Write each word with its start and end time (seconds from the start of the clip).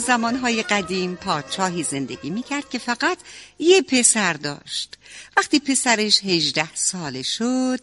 زمانهای 0.00 0.62
قدیم 0.62 1.16
پادشاهی 1.16 1.82
زندگی 1.82 2.30
می‌کرد 2.30 2.70
که 2.70 2.78
فقط 2.78 3.18
یه 3.58 3.82
پسر 3.82 4.32
داشت. 4.32 4.94
وقتی 5.36 5.60
پسرش 5.60 6.20
هجده 6.24 6.74
ساله 6.74 7.22
شد 7.22 7.80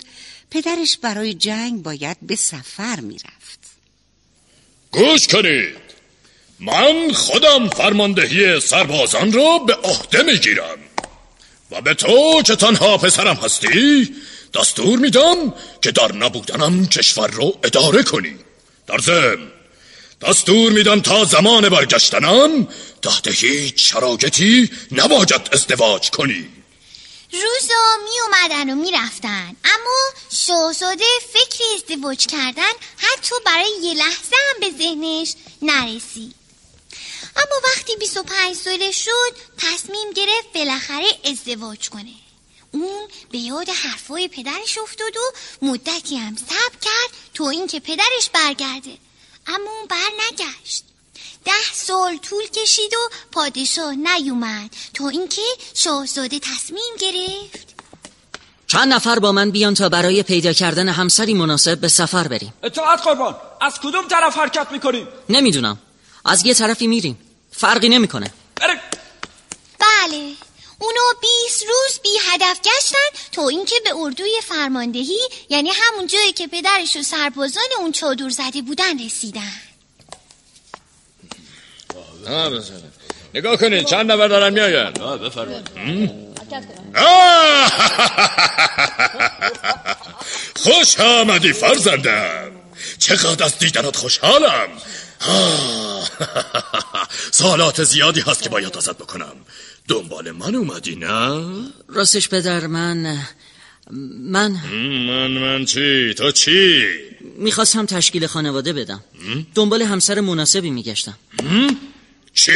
پدرش 0.52 0.98
برای 0.98 1.34
جنگ 1.34 1.84
باید 1.84 2.18
به 2.22 2.36
سفر 2.36 3.00
می‌رفت. 3.00 3.60
گوش 4.92 5.28
کنید! 5.28 5.88
من 6.60 7.12
خودم 7.14 7.70
فرماندهی 7.70 8.60
سربازان 8.60 9.34
را 9.34 9.58
به 9.58 9.74
عهده 9.76 10.24
می‌گیرم. 10.24 10.78
و 11.72 11.82
به 11.82 11.94
تو 11.94 12.42
که 12.46 12.56
تنها 12.56 12.98
پسرم 12.98 13.36
هستی 13.36 14.16
دستور 14.54 15.00
میدم 15.00 15.54
که 15.82 15.92
در 15.92 16.12
نبودنم 16.12 16.88
کشور 16.88 17.28
رو 17.28 17.60
اداره 17.64 18.04
کنی. 18.04 18.36
در 18.88 18.98
ضمن 18.98 19.48
دستور 20.22 20.72
میدم 20.72 21.00
تا 21.02 21.26
زمان 21.26 21.70
برگشتنم 21.70 22.68
تحت 23.02 23.28
هیچ 23.28 23.92
شراکتی 23.92 24.70
نباید 24.92 25.50
ازدواج 25.52 26.10
کنی. 26.10 26.50
روزا 27.32 27.98
می 28.04 28.20
اومدن 28.26 28.70
و 28.70 28.76
می 28.76 28.92
رفتن 28.92 29.56
اما 29.66 30.00
شاهزاده 30.32 31.06
فکر 31.34 31.64
ازدواج 31.76 32.26
کردن 32.26 32.72
حتی 32.98 33.36
برای 33.46 33.72
یه 33.84 33.94
لحظه 33.94 34.36
هم 34.50 34.60
به 34.60 34.78
ذهنش 34.78 35.34
نرسید. 35.62 36.36
اما 37.36 37.56
وقتی 37.64 37.96
25 38.00 38.56
ساله 38.56 38.92
شد 38.92 39.36
تصمیم 39.58 40.12
گرفت 40.16 40.54
بالاخره 40.54 41.08
ازدواج 41.24 41.90
کنه. 41.90 42.14
اون 42.72 43.08
به 43.32 43.38
یاد 43.38 43.70
حرفای 43.70 44.28
پدرش 44.28 44.78
افتاد 44.78 45.18
و 45.18 45.32
مدتی 45.66 46.16
هم 46.16 46.36
صبر 46.36 46.78
کرد 46.82 47.10
تا 47.34 47.50
اینکه 47.50 47.80
پدرش 47.80 48.30
برگرده. 48.34 49.07
اما 49.48 49.72
اون 49.72 49.88
بر 49.90 49.98
نگشت. 50.32 50.84
ده 51.46 51.52
سال 51.74 52.18
طول 52.18 52.48
کشید 52.48 52.94
و 52.94 53.10
پادشاه 53.32 53.96
نیومد 53.96 54.70
تا 54.94 55.10
اینکه 55.10 55.42
شاهزاده 55.74 56.40
تصمیم 56.40 56.94
گرفت. 57.00 57.68
چند 58.68 58.94
نفر 58.94 59.20
با 59.20 59.32
من 59.32 59.52
بیان 59.52 59.74
تا 59.74 59.90
برای 59.90 60.24
پیدا 60.24 60.54
کردن 60.54 60.90
همسری 60.90 61.34
مناسب 61.34 61.80
به 61.80 61.88
سفر 61.88 62.28
بریم. 62.28 62.54
اطاعت 62.64 63.02
قربان. 63.02 63.36
از 63.62 63.80
کدوم 63.80 64.08
طرف 64.08 64.38
حرکت 64.38 64.68
می‌کنیم 64.72 65.08
نمی‌دونم. 65.30 65.78
از 66.26 66.46
یه 66.46 66.54
طرفی 66.54 66.88
میریم. 66.88 67.20
فرقی 67.52 67.90
نمی‌کنه. 67.90 68.34
بریم 68.56 68.78
بله. 69.80 70.47
اونا 70.80 71.02
20 71.22 71.64
روز 71.64 72.00
بی 72.04 72.10
هدف 72.32 72.62
گشتن 72.62 73.30
تا 73.32 73.48
اینکه 73.48 73.76
به 73.84 73.90
اردوی 73.96 74.42
فرماندهی 74.48 75.20
یعنی 75.50 75.70
همون 75.70 76.08
جایی 76.08 76.34
که 76.34 76.48
پدرش 76.48 76.96
و 76.96 77.04
سربازان 77.04 77.64
اون 77.80 77.92
چادر 77.92 78.30
زده 78.30 78.62
بودن 78.62 79.06
رسیدن. 79.06 79.62
نگاه 83.34 83.58
کنید 83.58 83.86
چند 83.86 84.12
نفر 84.12 84.28
دارن 84.28 84.54
میاین 84.54 84.94
خوش 90.64 91.00
آمدی 91.00 91.54
فرزندم. 91.54 92.52
چقدر 93.00 93.46
از 93.46 93.60
دیدنت 93.60 93.96
خوشحالم. 93.96 94.68
سالات 97.32 97.84
زیادی 97.84 98.22
هست 98.22 98.42
که 98.42 98.50
باید 98.50 98.78
ازت 98.78 98.98
بکنم. 98.98 99.36
دنبال 99.88 100.32
من 100.32 100.56
اومدی 100.56 100.96
نه؟ 100.96 101.46
راستش 101.88 102.30
پدر 102.30 102.68
من 102.68 103.18
من 104.32 104.52
من 105.08 105.28
من 105.28 105.66
چی؟ 105.66 106.14
تو 106.14 106.32
چی؟ 106.32 106.86
می‌خواستم 107.38 107.86
تشکیل 107.86 108.28
خانواده 108.28 108.74
بدم 108.74 109.04
دنبال 109.56 109.82
همسر 109.82 110.20
مناسبی 110.20 110.70
میگشتم 110.70 111.18
چی؟ 112.34 112.52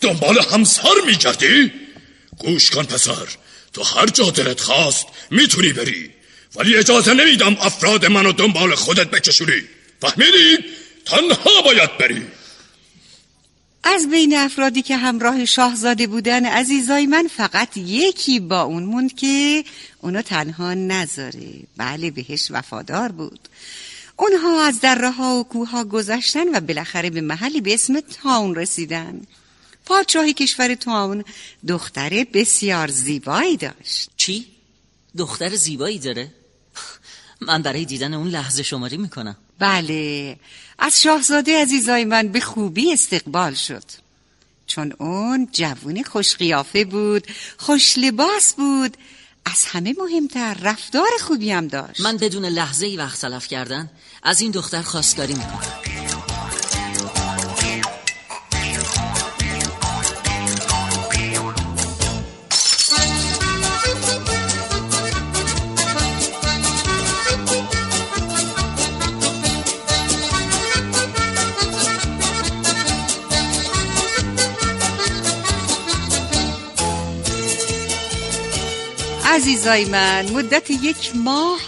دنبال 0.00 0.38
همسر 0.52 0.94
میگردی؟ 1.06 1.72
گوش 2.38 2.70
کن 2.70 2.82
پسر 2.82 3.28
تو 3.72 3.82
هر 3.82 4.06
جا 4.06 4.30
دلت 4.30 4.60
خواست 4.60 5.06
می‌تونی 5.30 5.72
بری 5.72 6.10
ولی 6.56 6.76
اجازه 6.76 7.14
نمیدم 7.14 7.56
افراد 7.60 8.06
منو 8.06 8.32
دنبال 8.32 8.74
خودت 8.74 9.10
بکشونی 9.10 9.62
فهمیدی؟ 10.00 10.58
تنها 11.04 11.62
باید 11.64 11.98
بری 11.98 12.22
از 13.84 14.10
بین 14.10 14.36
افرادی 14.36 14.82
که 14.82 14.96
همراه 14.96 15.44
شاهزاده 15.44 16.06
بودن 16.06 16.46
عزیزای 16.46 17.06
من 17.06 17.28
فقط 17.36 17.76
یکی 17.76 18.40
با 18.40 18.62
اون 18.62 18.82
موند 18.82 19.14
که 19.14 19.64
اونو 20.00 20.22
تنها 20.22 20.74
نذاره. 20.74 21.52
بله 21.76 22.10
بهش 22.10 22.50
وفادار 22.50 23.12
بود. 23.12 23.48
اونها 24.16 24.64
از 24.64 24.80
دره 24.80 25.10
ها 25.10 25.36
و 25.36 25.44
کوه 25.44 25.70
ها 25.70 25.84
گذشتن 25.84 26.56
و 26.56 26.60
بالاخره 26.60 27.10
به 27.10 27.20
محلی 27.20 27.60
به 27.60 27.74
اسم 27.74 28.00
تاون 28.00 28.54
رسیدن. 28.54 29.20
پادشاه 29.86 30.32
کشور 30.32 30.74
تاون 30.74 31.24
دختر 31.68 32.26
بسیار 32.32 32.88
زیبایی 32.88 33.56
داشت. 33.56 34.10
چی؟ 34.16 34.46
دختر 35.16 35.56
زیبایی 35.56 35.98
داره؟ 35.98 36.30
من 37.40 37.62
برای 37.62 37.84
دیدن 37.84 38.14
اون 38.14 38.28
لحظه 38.28 38.62
شماری 38.62 38.96
می‌کنم. 38.96 39.36
بله. 39.60 40.36
از 40.78 41.02
شاهزاده 41.02 41.62
عزیزای 41.62 42.04
من 42.04 42.28
به 42.28 42.40
خوبی 42.40 42.92
استقبال 42.92 43.54
شد. 43.54 43.84
چون 44.66 44.92
اون 44.98 45.48
جوون 45.52 46.02
خوش 46.02 46.36
قیافه 46.36 46.84
بود 46.84 47.26
خوش 47.58 47.98
لباس 47.98 48.54
بود 48.54 48.96
از 49.44 49.64
همه 49.64 49.94
مهمتر 49.98 50.54
رفتار 50.54 51.08
خوبی 51.20 51.50
هم 51.50 51.68
داشت. 51.68 52.00
من 52.00 52.16
بدون 52.16 52.44
لحظه 52.44 52.86
ای 52.86 52.96
وقت 52.96 53.20
تلف 53.20 53.48
کردن 53.48 53.90
از 54.22 54.40
این 54.40 54.50
دختر 54.50 54.82
خواستگاری 54.82 55.34
می‌کنم. 55.34 55.89
عزیزای 79.30 79.84
من 79.84 80.30
مدت 80.30 80.70
یک 80.70 81.16
ماه 81.16 81.60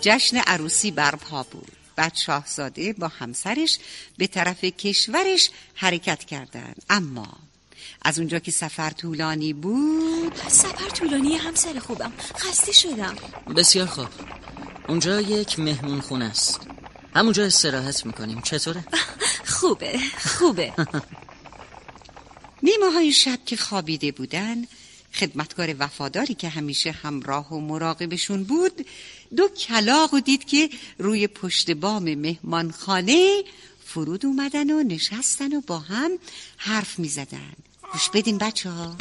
جشن 0.00 0.36
عروسی 0.36 0.90
برپا 0.90 1.42
بود. 1.42 1.72
بعد 1.96 2.14
شاهزاده 2.14 2.92
با 2.92 3.08
همسرش 3.08 3.78
به 4.18 4.26
طرف 4.26 4.64
کشورش 4.64 5.50
حرکت 5.74 6.24
کردند. 6.24 6.82
اما 6.90 7.28
از 8.02 8.18
اونجا 8.18 8.38
که 8.38 8.50
سفر 8.50 8.90
طولانی 8.90 9.52
بود 9.52 10.32
سفر 10.48 10.88
طولانی 10.88 11.36
همسر 11.36 11.78
خوبم. 11.78 12.12
خسته 12.36 12.72
شدم. 12.72 13.16
بسیار 13.56 13.86
خوب. 13.86 14.08
اونجا 14.88 15.20
یک 15.20 15.58
مهمون 15.58 16.00
خونه 16.00 16.24
است. 16.24 16.60
همونجا 17.14 17.44
استراحت 17.44 18.06
می‌کنیم. 18.06 18.40
چطوره؟ 18.40 18.84
خوبه 19.56 19.98
خوبه. 20.38 20.72
نیمه 22.62 22.92
های 22.94 23.12
شب 23.12 23.38
که 23.46 23.56
خوابیده 23.56 24.12
بودن 24.12 24.64
خدمتکار 25.14 25.74
وفاداری 25.78 26.34
که 26.34 26.48
همیشه 26.48 26.90
همراه 26.90 27.54
و 27.54 27.60
مراقبشون 27.60 28.44
بود 28.44 28.86
دو 29.36 29.48
کلاق 29.48 30.14
و 30.14 30.20
دید 30.20 30.44
که 30.44 30.70
روی 30.98 31.26
پشت 31.26 31.70
بام 31.70 32.14
مهمانخانه 32.14 33.42
فرود 33.86 34.26
اومدن 34.26 34.70
و 34.70 34.82
نشستن 34.82 35.56
و 35.56 35.60
با 35.60 35.78
هم 35.78 36.10
حرف 36.56 36.98
می 36.98 37.08
زدن 37.08 37.52
گوش 37.92 38.10
بدین 38.14 38.38
بچه 38.38 38.70
ها 38.70 38.96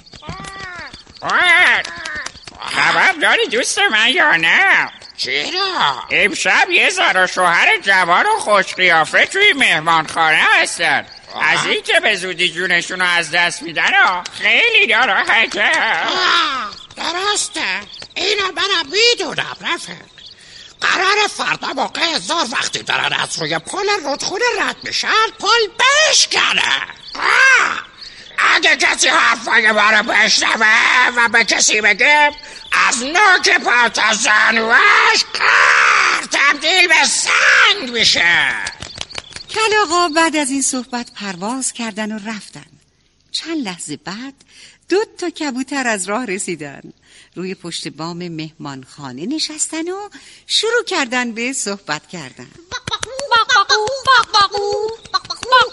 خبر 2.59 3.11
داری 3.21 3.47
دوست 3.47 3.79
من 3.91 4.09
یا 4.09 4.35
نه؟ 4.35 4.91
چرا؟ 5.17 6.03
امشب 6.11 6.69
یه 6.69 6.89
زن 6.89 7.23
و 7.23 7.27
شوهر 7.27 7.79
جوان 7.81 8.25
و 8.25 8.39
خوش 8.39 8.75
قیافه 8.75 9.25
توی 9.25 9.53
مهمانخانه 9.53 10.43
هستن. 10.61 11.05
از 11.47 11.65
این 11.65 11.83
که 11.83 11.99
به 11.99 12.15
زودی 12.15 12.49
جونشون 12.49 12.99
رو 12.99 13.07
از 13.07 13.31
دست 13.31 13.61
میدن 13.61 14.23
خیلی 14.41 14.93
ناراحته. 14.93 15.71
درسته. 16.95 17.79
اینو 18.15 18.51
منم 18.55 18.91
می‌دونم 18.91 19.57
رفیق. 19.61 19.95
قرار 20.81 21.27
فردا 21.27 21.67
موقع 21.73 22.01
هزار 22.01 22.45
وقتی 22.51 22.83
دارن 22.83 23.13
از 23.13 23.39
روی 23.39 23.59
پل 23.59 23.85
رودخونه 24.03 24.45
رد 24.59 24.75
میشن 24.83 25.27
پل 25.39 25.83
بشکنه. 26.09 26.81
اگه 28.37 28.77
کسی 28.77 29.07
حرفای 29.07 29.71
ما 29.71 29.89
رو 29.89 30.03
بشنوه 30.03 31.09
و 31.15 31.29
به 31.29 31.43
کسی 31.43 31.81
بگه 31.81 32.31
از 32.87 33.03
نوک 33.03 33.57
پا 33.63 33.89
تا 33.89 34.13
زنوش 34.13 35.23
قر 35.33 36.25
تبدیل 36.31 36.87
به 36.87 37.05
سنگ 37.05 37.91
میشه. 37.91 38.53
کلاغا 39.57 40.09
بعد 40.09 40.35
از 40.35 40.51
این 40.51 40.61
صحبت 40.61 41.11
پرواز 41.11 41.73
کردن 41.73 42.11
و 42.11 42.29
رفتن. 42.29 42.65
چند 43.31 43.57
لحظه 43.57 43.97
بعد 43.97 44.33
دو 44.89 44.97
تا 45.17 45.29
کبوتر 45.29 45.87
از 45.87 46.09
راه 46.09 46.25
رسیدن. 46.25 46.93
روی 47.35 47.55
پشت 47.55 47.87
بام 47.87 48.27
مهمانخانه 48.27 49.25
نشستن 49.25 49.89
و 49.89 50.09
شروع 50.47 50.83
کردن 50.87 51.31
به 51.31 51.53
صحبت 51.53 52.07
کردن. 52.07 52.51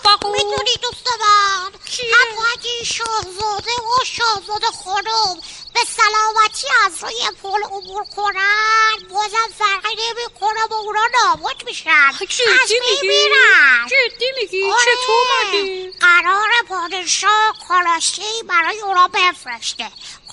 بقبقو 0.04 0.32
می‌دونی 0.32 0.74
دوست 0.82 1.06
من 1.22 1.72
حتی 1.94 2.42
اگه 2.52 2.84
شاهزاده 2.84 3.72
و 3.72 4.04
شاهزاده 4.04 4.66
خانم 4.84 5.40
به 5.74 5.80
سلامتی 5.96 6.66
از 6.84 7.04
روی 7.04 7.30
پل 7.42 7.62
عبور 7.62 8.04
کنن 8.16 9.08
بازم 9.10 9.48
فرقی 9.58 9.94
نمی‌کنه 9.94 10.66
با 10.70 10.76
اونا 10.76 11.06
نابود 11.14 11.62
میشن. 11.66 11.90
از 11.90 12.68
جدی 12.68 12.80
بین 12.80 13.00
میگی؟ 13.00 13.08
میرن. 13.08 13.86
جدی 13.86 14.26
میگی؟ 14.40 14.70
آره. 14.70 14.82
چطور 14.82 15.26
مگه؟ 15.52 15.92
قرار 16.00 16.50
پادشاه 16.68 17.56
کالاشی 17.68 18.42
برای 18.48 18.80
اونا 18.80 19.08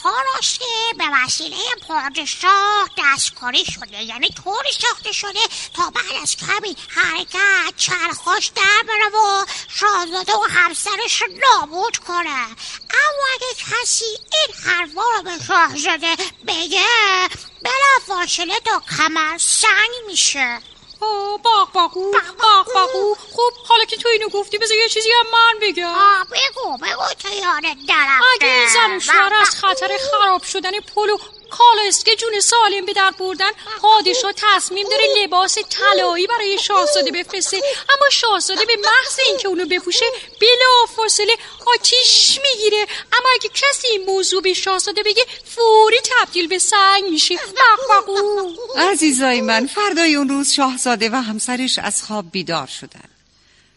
بفرسته 0.02 0.10
کالاشی 0.10 0.94
به 0.98 1.04
وسیله 1.14 1.58
پادشاه 1.88 2.90
دستکاری 2.98 3.66
شده. 3.66 4.04
یعنی 4.04 4.30
طوری 4.30 4.72
ساخته 4.82 5.12
شده 5.12 5.40
تا 5.74 5.90
بعد 5.90 6.22
از 6.22 6.36
کمی 6.36 6.76
حرکت 6.88 7.78
چرخاش 7.78 8.48
در 8.48 8.88
بره 8.88 9.20
و 9.20 9.46
شاهزاده 9.68 10.34
و 10.34 10.48
همسرش 10.50 11.24
نابود 11.42 11.98
کنه. 11.98 12.46
اما 12.90 13.26
اگه 13.36 13.56
کسی 13.60 14.06
این 14.06 14.56
حرفا 14.66 15.02
رو 15.18 15.24
به 15.24 15.46
شاهزاده 15.48 16.16
بگه 16.48 17.30
بلا 17.62 18.06
فاصله 18.08 18.60
تا 18.60 18.82
کمر 18.98 19.38
سنگ 19.38 20.08
میشه. 20.08 20.62
آه، 21.02 21.38
بقبقو 21.38 22.12
بقبقو 22.12 23.16
خب 23.16 23.54
حالا 23.68 23.86
که 23.86 23.98
تو 23.98 24.10
اینو 24.10 24.30
گفتی 24.30 24.58
بذار 24.58 24.78
یه 24.78 24.88
چیزی 24.90 25.10
هم 25.12 25.26
من 25.34 25.60
بگم. 25.68 25.86
آه 25.88 26.26
بگو 26.32 26.78
بگو 26.78 27.14
تو 27.20 27.28
یادت 27.30 27.78
نرفته 27.90 28.26
اگه 28.34 28.68
زن 29.04 29.14
از 29.42 29.50
خطر 29.50 29.98
خراب 30.12 30.44
شدن 30.44 30.72
پل 30.96 31.10
و 31.10 31.18
کالاسکه 31.52 32.16
جون 32.16 32.40
سالم 32.40 32.86
به 32.86 32.94
در 32.94 33.12
بردن 33.20 33.52
پادشاه 33.82 34.34
تصمیم 34.38 34.88
داره 34.90 35.04
لباس 35.24 35.58
طلایی 35.70 36.28
برای 36.28 36.60
شاهزاده 36.60 37.12
بفرسته. 37.12 37.58
اما 37.90 38.10
شاهزاده 38.12 38.66
به 38.66 38.76
محض 38.78 39.20
اینکه 39.28 39.48
اونو 39.48 39.66
بپوشه 39.66 40.06
بلا 40.42 40.86
فاصله 40.96 41.38
آتیش 41.76 42.40
می‌گیره. 42.42 42.88
اما 43.14 43.30
اگه 43.34 43.50
کسی 43.54 43.88
این 43.88 44.06
موضوع 44.06 44.42
به 44.42 44.54
شاهزاده 44.54 45.04
بگه 45.04 45.26
فوری 45.46 45.98
تبدیل 46.04 46.48
به 46.48 46.60
سنگ 46.60 47.04
میشه. 47.10 47.36
بقبقو 47.36 48.52
عزیزای 48.78 49.42
من 49.42 49.68
فردای 49.68 50.16
اون 50.16 50.30
روز 50.30 50.52
شاهزاده 50.52 51.10
و 51.10 51.16
همسرش 51.16 51.80
از 51.80 52.04
خواب 52.04 52.32
بیدار 52.32 52.68
شدن. 52.68 53.10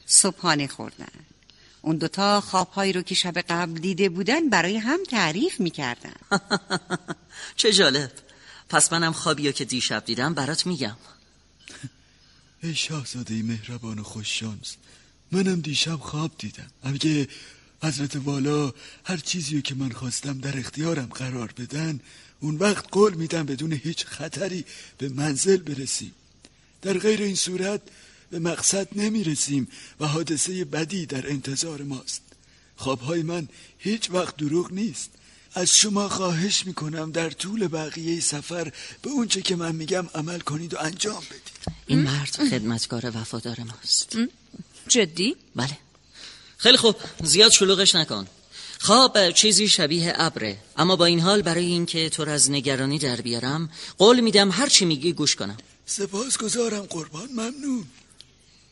صبحانه 0.07 0.69
خوردن. 0.69 1.24
اون 1.85 1.97
دوتا 1.97 2.41
خوابهایی 2.41 2.93
رو 2.93 3.03
که 3.03 3.15
شب 3.15 3.39
قبل 3.39 3.81
دیده 3.81 4.09
بودن 4.09 4.49
برای 4.49 4.77
هم 4.77 4.99
تعریف 5.11 5.61
می‌کردن. 5.61 6.15
چه 7.57 7.73
جالب. 7.73 8.13
پس 8.69 8.93
منم 8.93 9.13
خوابی 9.13 9.53
که 9.53 9.65
دیشب 9.65 10.05
دیدم 10.05 10.35
برات 10.35 10.67
میگم. 10.67 10.97
ای 12.63 12.75
شاهزاده 12.75 13.43
مهربان 13.43 13.99
و 13.99 14.03
خوششانس 14.03 14.77
منم 15.33 15.61
دیشب 15.61 15.97
خواب 15.97 16.31
دیدم. 16.39 16.71
اگه 16.83 17.29
حضرت 17.83 18.17
والا 18.17 18.73
هر 19.05 19.17
چیزی 19.17 19.55
رو 19.55 19.61
که 19.61 19.75
من 19.75 19.91
خواستم 19.91 20.41
در 20.41 20.59
اختیارم 20.59 21.07
قرار 21.07 21.53
بدن 21.53 22.01
اون 22.41 22.57
وقت 22.57 22.85
قول 22.91 23.15
میدم 23.15 23.47
بدون 23.47 23.73
هیچ 23.73 24.05
خطری 24.07 24.65
به 24.99 25.09
منزل 25.09 25.57
برسیم 25.57 26.15
در 26.83 26.99
غیر 26.99 27.23
این 27.23 27.35
صورت 27.35 27.81
به 28.31 28.39
مقصد 28.39 28.89
نمی‌رسیم 28.93 29.69
و 30.01 30.07
حادثه 30.07 30.65
بدی 30.65 31.07
در 31.07 31.31
انتظار 31.31 31.83
ماست. 31.83 32.23
خوابهای 32.77 33.23
من 33.23 33.49
هیچ 33.79 34.11
وقت 34.11 34.37
دروغ 34.37 34.73
نیست. 34.73 35.11
از 35.55 35.71
شما 35.71 36.09
خواهش 36.09 36.67
می‌کنم 36.67 37.11
در 37.11 37.31
طول 37.31 37.69
بقیه 37.69 38.21
سفر 38.21 38.73
به 39.03 39.11
اونچه 39.11 39.43
که 39.43 39.57
من 39.57 39.75
میگم 39.75 40.07
عمل 40.15 40.41
کنید 40.41 40.75
و 40.75 40.79
انجام 40.81 41.23
بدید. 41.31 41.75
این 41.87 41.99
مرد 41.99 42.37
خدمتکار 42.51 43.13
وفادار 43.15 43.57
ماست. 43.61 44.17
جدی؟ 44.89 45.37
بله. 45.57 45.79
خیلی 46.57 46.77
خوب. 46.77 46.97
زیاد 47.23 47.51
شلوغش 47.51 47.95
نکن. 47.95 48.27
خواب 48.79 49.31
چیزی 49.31 49.69
شبیه 49.69 50.13
ابره. 50.17 50.59
اما 50.77 50.97
با 50.97 51.05
این 51.05 51.21
حال 51.21 51.43
برای 51.43 51.65
اینکه 51.65 52.09
تو 52.09 52.25
را 52.25 52.33
از 52.33 52.51
نگرانی 52.51 52.99
در 52.99 53.21
بیارم 53.21 53.71
قول 53.99 54.21
میدم 54.21 54.51
هر 54.51 54.69
چی 54.69 54.85
میگی 54.85 55.13
گوش 55.13 55.37
کنم. 55.37 55.57
سپاس 55.87 56.39
گذارم 56.39 56.81
قربان 56.81 57.29
ممنون. 57.33 57.85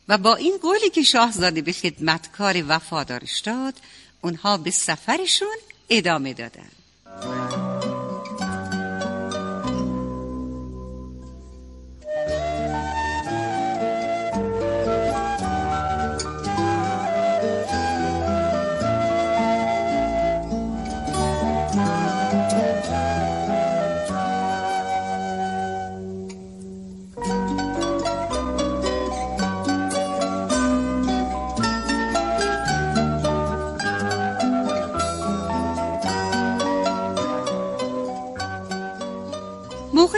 و 0.07 0.17
با 0.17 0.35
این 0.35 0.57
قولی 0.61 0.89
که 0.89 1.03
شاهزاده 1.03 1.61
به 1.61 1.71
خدمتکار 1.71 2.63
وفادارش 2.67 3.39
داد 3.39 3.73
اونها 4.21 4.57
به 4.57 4.71
سفرشون 4.71 5.57
ادامه 5.89 6.33
دادن. 6.33 6.69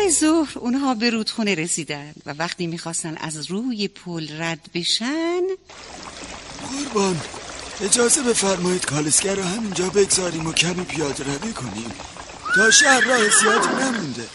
ظهر 0.10 0.60
اونها 0.60 0.94
به 0.94 1.10
رودخونه 1.10 1.56
رسیدن 1.56 2.14
و 2.26 2.34
وقتی 2.34 2.68
می‌خواستن 2.68 3.18
از 3.18 3.52
روی 3.52 3.88
پل 3.88 4.42
رد 4.42 4.70
بشن 4.74 5.42
قربان 6.72 7.22
اجازه 7.82 8.22
بفرمایید 8.22 8.86
کالسکر 8.86 9.36
رو 9.36 9.44
همینجا 9.44 9.90
بگذاریم 9.90 10.48
و 10.48 10.54
کمی 10.54 10.84
پیاده 10.84 11.24
روی 11.24 11.54
کنیم. 11.54 11.92
تا 12.56 12.72
شهر 12.72 13.02
راه 13.02 13.30
زیادی 13.30 13.68
نمونده. 13.68 14.28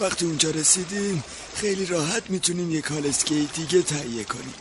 وقتی 0.00 0.24
اونجا 0.24 0.50
رسیدیم 0.50 1.24
خیلی 1.54 1.86
راحت 1.86 2.30
می‌تونیم 2.30 2.70
یه 2.70 2.80
کالسکه 2.80 3.34
دیگه 3.34 3.82
تهیه 3.82 4.24
کنیم. 4.24 4.54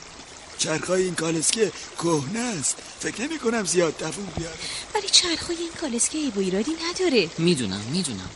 چرخای 0.57 1.03
این 1.03 1.15
کالسکه 1.15 1.71
کهنه 1.97 2.39
است. 2.39 2.75
فکر 2.99 3.21
نمی 3.21 3.39
کنم 3.39 3.65
زیاد 3.65 3.97
دووم 3.97 4.27
بیاره. 4.37 4.55
ولی 4.95 5.09
چرخای 5.09 5.57
این 5.57 5.71
کالسکه 5.81 6.17
عیب 6.17 6.37
و 6.37 6.39
ایرادی 6.39 6.71
نداره. 6.89 7.29
می‌دونم 7.37 7.81
می‌دونم. 7.91 8.29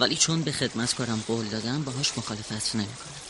ولی 0.00 0.16
چون 0.16 0.42
به 0.42 0.52
خدمتکارم 0.52 1.24
قول 1.26 1.44
دادم 1.44 1.82
باهاش 1.82 2.18
مخالفت 2.18 2.76
نمی‌کنم. 2.76 3.24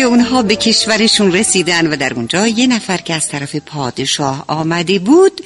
اونها 0.00 0.42
به 0.42 0.56
کشورشون 0.56 1.32
رسیدن 1.32 1.86
و 1.86 1.96
در 1.96 2.14
اونجا 2.14 2.46
یه 2.46 2.66
نفر 2.66 2.96
که 2.96 3.14
از 3.14 3.28
طرف 3.28 3.56
پادشاه 3.56 4.44
آمده 4.48 4.98
بود 4.98 5.40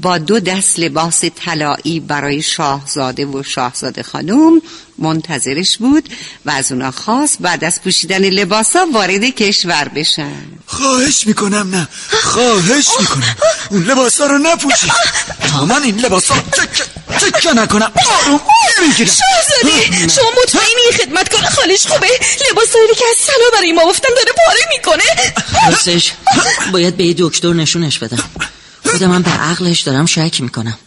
با 0.00 0.18
دو 0.18 0.40
دست 0.40 0.78
لباس 0.78 1.24
طلایی 1.44 2.00
برای 2.00 2.42
شاهزاده 2.42 3.26
و 3.26 3.42
شاهزاده 3.42 4.02
خانم 4.02 4.62
منتظرش 4.98 5.78
بود 5.78 6.08
و 6.46 6.50
از 6.50 6.72
اونا 6.72 6.90
خواست 6.90 7.36
بعد 7.40 7.64
از 7.64 7.82
پوشیدن 7.82 8.24
لباسا 8.24 8.86
وارد 8.94 9.24
کشور 9.24 9.88
بشن. 9.88 10.42
خواهش 10.66 11.26
می‌کنم 11.26 11.70
نه. 11.70 11.88
خواهش 12.22 12.88
می‌کنم. 13.00 13.36
اون 13.70 13.82
لباسا 13.84 14.26
رو 14.26 14.38
نپوشید. 14.38 14.92
تا 15.50 15.64
من 15.64 15.82
این 15.82 15.98
لباسا 15.98 16.34
تکه 16.34 16.84
تکه 17.20 17.52
نکنم. 17.52 17.92
آروم 18.24 18.40
می‌گیرم. 18.88 19.10
شاهزاده 19.10 20.08
شما 20.08 20.30
مطمئنی 20.42 20.68
این 20.90 20.98
خدمتکار 20.98 21.40
خالش 21.40 21.86
خوبه؟ 21.86 22.08
لباسایی 22.50 22.94
که 22.96 23.04
از 23.10 23.16
سلا 23.26 23.50
برای 23.52 23.72
ما 23.72 23.84
گفتن 23.86 24.08
داره 24.16 24.32
پاره 24.46 24.60
می‌کنه؟ 24.76 25.34
راستش 25.70 26.12
باید 26.72 26.96
به 26.96 27.04
یه 27.04 27.14
دکتر 27.18 27.52
نشونش 27.52 27.98
بدم. 27.98 28.24
خودم 28.94 29.10
من 29.10 29.22
به 29.22 29.30
عقلش 29.30 29.80
دارم 29.80 30.06
شک 30.06 30.40
می‌کنم. 30.40 30.78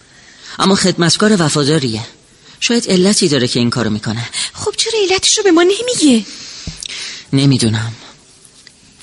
اما 0.59 0.75
خدمتکار 0.75 1.41
وفاداریه. 1.41 2.01
شاید 2.59 2.89
علتی 2.89 3.27
داره 3.27 3.47
که 3.47 3.59
این 3.59 3.69
کارو 3.69 3.89
می‌کنه. 3.89 4.29
خب 4.53 4.73
چرا 4.77 4.99
علتش 5.09 5.37
رو 5.37 5.43
به 5.43 5.51
ما 5.51 5.63
نمیگه؟ 5.63 6.25
نمی‌دونم. 7.33 7.93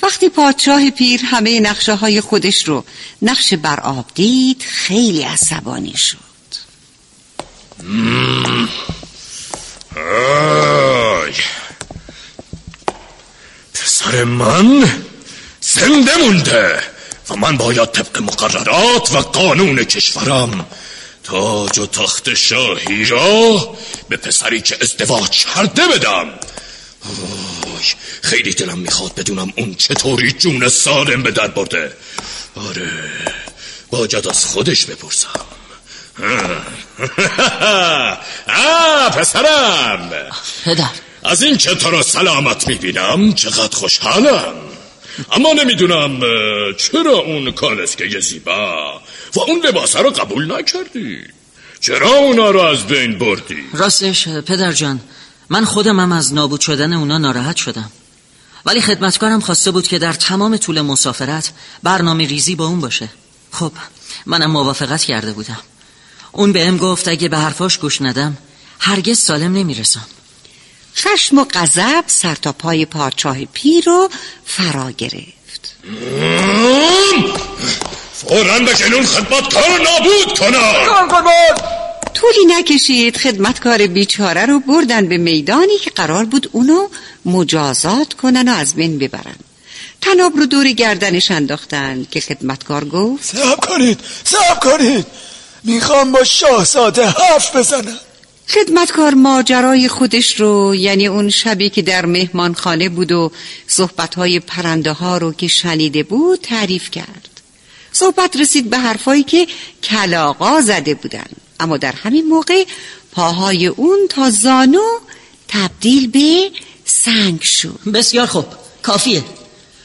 وقتی 0.02 0.28
پادشاه 0.28 0.90
پیر 0.90 1.20
همه 1.24 1.60
نقشه 1.60 1.94
های 1.94 2.20
خودش 2.20 2.68
رو 2.68 2.84
نقشه 3.22 3.56
بر 3.56 3.80
آب 3.80 4.06
دید 4.14 4.62
خیلی 4.68 5.22
عصبانی 5.22 5.94
شد. 5.96 6.18
آی. 9.96 11.34
پسر 13.74 14.24
من 14.24 14.90
زنده 15.60 16.16
مونده. 16.16 16.93
و 17.30 17.36
من 17.36 17.56
باید 17.56 17.92
طبق 17.92 18.18
مقررات 18.18 19.12
و 19.12 19.18
قانون 19.18 19.84
کشورم. 19.84 20.66
تاج 21.24 21.78
و 21.78 21.86
تخت 21.86 22.34
شاهی 22.34 23.04
را 23.04 23.76
به 24.08 24.16
پسری 24.16 24.60
که 24.60 24.76
ازدواج 24.80 25.30
کرده 25.30 25.86
بدم. 25.86 26.28
خیلی 28.22 28.54
دلم 28.54 28.78
می‌خواد 28.78 29.14
بدونم 29.14 29.52
اون 29.56 29.74
چطوری 29.74 30.32
جون 30.32 30.68
سالم 30.68 31.22
به 31.22 31.30
در 31.30 31.48
برده. 31.48 31.92
آره 32.56 32.90
باید 33.90 34.28
از 34.28 34.44
خودش 34.44 34.84
بپرسم. 34.84 35.28
آه 38.48 39.10
پسرم! 39.10 40.10
پدر. 40.64 40.88
از 41.24 41.42
این 41.42 41.56
که 41.56 41.74
تو 41.74 41.90
را 41.90 42.02
سلامت 42.02 42.68
می‌بینم؟ 42.68 43.32
چقدر 43.32 43.76
خوشحالم. 43.76 44.73
اما 45.32 45.52
نمی‌دونم 45.52 46.20
چرا 46.76 47.18
اون 47.18 47.52
کالسکه 47.52 48.20
زیبا 48.20 49.00
و 49.34 49.40
اون 49.40 49.60
لباسه 49.66 49.98
رو 49.98 50.10
قبول 50.10 50.52
نکردی؟ 50.58 51.18
چرا 51.80 52.08
اونا 52.08 52.50
رو 52.50 52.60
از 52.60 52.86
بین 52.86 53.18
بردی؟ 53.18 53.56
راستش 53.72 54.28
پدر 54.28 54.72
جان 54.72 55.00
من 55.48 55.64
خودم 55.64 56.00
هم 56.00 56.12
از 56.12 56.34
نابود 56.34 56.60
شدن 56.60 56.92
اونا 56.92 57.18
ناراحت 57.18 57.56
شدم. 57.56 57.90
ولی 58.66 58.80
خدمتکارم 58.80 59.40
خواسته 59.40 59.70
بود 59.70 59.88
که 59.88 59.98
در 59.98 60.12
تمام 60.12 60.56
طول 60.56 60.80
مسافرت 60.80 61.52
برنامه 61.82 62.26
ریزی 62.26 62.54
با 62.54 62.66
اون 62.66 62.80
باشه. 62.80 63.08
خب 63.52 63.72
منم 64.26 64.50
موافقت 64.50 65.02
کرده 65.02 65.32
بودم. 65.32 65.60
اون 66.32 66.52
به 66.52 66.68
ام 66.68 66.76
گفت 66.76 67.08
اگه 67.08 67.28
به 67.28 67.38
حرفاش 67.38 67.78
گوش 67.78 68.02
ندم 68.02 68.36
هرگز 68.80 69.18
سالم 69.18 69.52
نمی‌رسم. 69.52 70.06
خشم 70.96 71.38
و 71.38 71.44
غضب 71.44 72.04
سر 72.06 72.34
تا 72.34 72.52
پای 72.52 72.84
پارچاه 72.84 73.44
پیر 73.44 73.84
رو 73.84 74.08
فرا 74.44 74.90
گرفت. 74.90 75.76
فورا 78.14 78.58
به 78.58 78.74
جنون 78.74 79.06
خدمتکار 79.06 79.80
نابود 79.82 80.38
کنم! 80.38 80.74
طولی 82.14 82.44
نکشید 82.46 83.16
خدمتکار 83.16 83.86
بیچاره 83.86 84.46
رو 84.46 84.60
بردن 84.60 85.08
به 85.08 85.18
میدانی 85.18 85.78
که 85.78 85.90
قرار 85.90 86.24
بود 86.24 86.50
اونو 86.52 86.88
مجازات 87.24 88.14
کنن 88.14 88.48
و 88.48 88.52
از 88.52 88.74
بین 88.74 88.98
ببرن. 88.98 89.36
تناب 90.00 90.36
رو 90.36 90.46
دور 90.46 90.68
گردنش 90.72 91.30
انداختن 91.30 92.06
که 92.10 92.20
خدمتکار 92.20 92.84
گفت 92.84 93.24
سب 93.24 93.60
کنید 93.60 94.00
سب 94.24 94.60
کنید! 94.60 95.06
می‌خوام 95.64 96.12
با 96.12 96.24
شاهزاده 96.24 97.06
حرف 97.06 97.56
بزنم! 97.56 97.98
خدمتکار 98.48 99.14
ماجرای 99.14 99.88
خودش 99.88 100.40
رو 100.40 100.74
یعنی 100.74 101.06
اون 101.06 101.30
شبی 101.30 101.70
که 101.70 101.82
در 101.82 102.06
مهمانخانه 102.06 102.88
بود 102.88 103.12
و 103.12 103.32
صحبتهای 103.66 104.40
پرنده 104.40 104.92
ها 104.92 105.18
رو 105.18 105.32
که 105.32 105.48
شنیده 105.48 106.02
بود 106.02 106.40
تعریف 106.42 106.90
کرد. 106.90 107.28
صحبت 107.92 108.36
رسید 108.36 108.70
به 108.70 108.78
حرفایی 108.78 109.22
که 109.22 109.46
کلاقا 109.82 110.60
زده 110.60 110.94
بودن. 110.94 111.26
اما 111.60 111.76
در 111.76 111.92
همین 111.92 112.26
موقع 112.26 112.64
پاهای 113.12 113.66
اون 113.66 113.98
تا 114.08 114.30
زانو 114.30 114.82
تبدیل 115.48 116.10
به 116.10 116.50
سنگ 116.84 117.42
شد. 117.42 117.80
بسیار 117.94 118.26
خوب. 118.26 118.46
کافیه. 118.82 119.24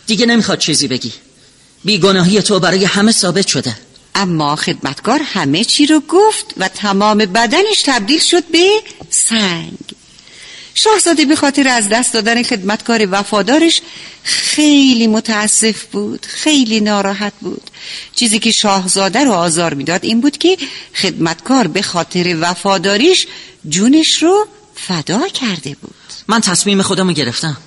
دیگه 0.07 0.25
نمی‌خواد 0.25 0.59
چیزی 0.59 0.87
بگی. 0.87 1.13
بیگناهی 1.85 2.41
تو 2.41 2.59
برای 2.59 2.85
همه 2.85 3.11
ثابت 3.11 3.47
شده. 3.47 3.75
اما 4.15 4.55
خدمتکار 4.55 5.21
همه 5.23 5.63
چی 5.63 5.85
رو 5.85 5.99
گفت 6.07 6.53
و 6.57 6.67
تمام 6.67 7.17
بدنش 7.17 7.81
تبدیل 7.85 8.19
شد 8.19 8.43
به 8.43 8.69
سنگ. 9.09 9.77
شاهزاده 10.75 11.25
به 11.25 11.35
خاطر 11.35 11.67
از 11.67 11.89
دست 11.89 12.13
دادن 12.13 12.43
خدمتکار 12.43 13.07
وفادارش 13.11 13.81
خیلی 14.23 15.07
متاسف 15.07 15.83
بود 15.83 16.25
خیلی 16.25 16.79
ناراحت 16.79 17.33
بود. 17.41 17.61
چیزی 18.15 18.39
که 18.39 18.51
شاهزاده 18.51 19.23
رو 19.23 19.31
آزار 19.31 19.73
می‌داد 19.73 20.05
این 20.05 20.21
بود 20.21 20.37
که 20.37 20.57
خدمتکار 20.95 21.67
به 21.67 21.81
خاطر 21.81 22.37
وفاداریش 22.41 23.27
جونش 23.69 24.23
رو 24.23 24.47
فدا 24.75 25.27
کرده 25.27 25.75
بود. 25.81 25.93
من 26.27 26.41
تصمیم 26.41 26.81
خودم 26.81 27.07
رو 27.07 27.13
گرفتم. 27.13 27.57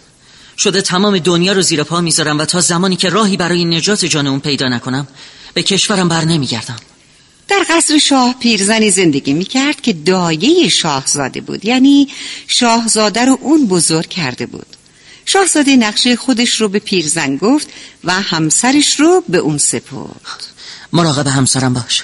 شده 0.59 0.83
تمام 0.83 1.19
دنیا 1.19 1.53
رو 1.53 1.63
زیر 1.63 1.83
پا 1.83 2.01
می‌ذارم 2.01 2.39
و 2.39 2.45
تا 2.45 2.61
زمانی 2.61 2.97
که 2.97 3.09
راهی 3.09 3.37
برای 3.37 3.65
نجات 3.65 4.05
جان 4.05 4.27
اون 4.27 4.41
پیدا 4.41 4.69
نکنم 4.69 5.09
به 5.55 5.63
کشورم 5.63 6.09
بر 6.09 6.25
نمیگردم. 6.25 6.77
در 7.49 7.67
قصر 7.71 7.99
شاه 7.99 8.35
پیرزنی 8.41 8.91
زندگی 8.91 9.33
می‌کرد 9.33 9.81
که 9.81 9.93
دایه 9.93 10.69
شاهزاده 10.69 11.41
بود. 11.41 11.65
یعنی 11.65 12.09
شاهزاده 12.47 13.25
رو 13.25 13.39
اون 13.41 13.67
بزرگ 13.67 14.09
کرده 14.09 14.47
بود. 14.47 14.67
شاهزاده 15.27 15.77
نقشه 15.77 16.17
خودش 16.17 16.61
رو 16.61 16.69
به 16.69 16.79
پیرزن 16.79 17.37
گفت 17.37 17.69
و 18.05 18.13
همسرش 18.13 19.01
رو 19.01 19.25
به 19.29 19.39
اون 19.39 19.59
سپرد. 19.59 20.47
مراقب 20.93 21.27
همسرم 21.27 21.75
باش. 21.75 22.03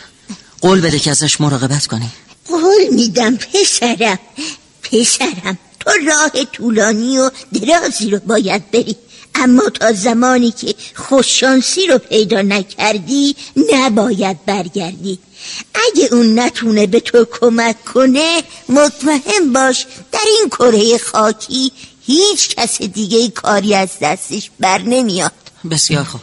قول 0.61 0.81
بده 0.81 0.99
که 0.99 1.11
ازش 1.11 1.41
مراقبت 1.41 1.87
کنی. 1.87 2.11
قول 2.49 2.89
میدم 2.95 3.37
پسرم. 3.37 4.19
پسرم. 4.83 5.59
راه 6.07 6.45
طولانی 6.53 7.19
و 7.19 7.31
درازی 7.53 8.11
رو 8.11 8.19
باید 8.19 8.71
بری. 8.71 8.97
اما 9.35 9.71
تا 9.71 9.93
زمانی 9.93 10.51
که 10.51 10.75
خوششانسی 10.95 11.87
رو 11.87 11.99
پیدا 11.99 12.43
نکردی 12.43 13.37
نباید 13.75 14.45
برگردی. 14.47 15.19
اگه 15.75 16.09
اون 16.13 16.39
نتونه 16.39 16.87
به 16.87 17.01
تو 17.01 17.27
کمک 17.41 17.85
کنه 17.85 18.43
مطمئن 18.69 19.53
باش 19.53 19.87
در 20.13 20.19
این 20.39 20.49
کره 20.51 20.99
خاکی 20.99 21.73
هیچ 22.07 22.55
کس 22.57 22.83
دیگه 22.83 23.29
کاری 23.29 23.75
از 23.75 23.89
دستش 24.03 24.51
بر 24.61 24.79
نمیاد. 24.79 25.33
بسیار 25.71 26.05
خوب. 26.05 26.21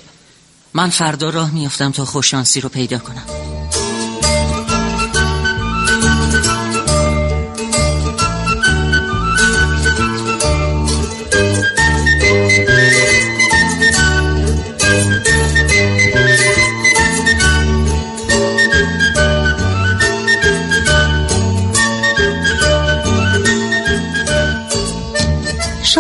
من 0.74 0.90
فردا 0.90 1.30
راه 1.30 1.54
میافتم 1.54 1.92
تا 1.92 2.06
خوششانسی 2.06 2.62
رو 2.62 2.70
پیدا 2.70 2.98
کنم. 2.98 3.55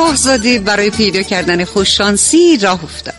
شاهزاده 0.06 0.60
برای 0.60 0.90
پیدا 0.90 1.22
کردن 1.22 1.66
خوششانسی 1.66 2.58
راه 2.58 2.84
افتاد. 2.84 3.14